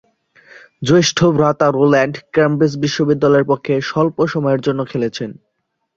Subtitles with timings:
[0.81, 5.29] জ্যেষ্ঠ ভ্রাতা Roland Cambridge বিশ্ববিদ্যালয়ের পক্ষে স্বল্প সময়ের জন্যে খেলেছেন।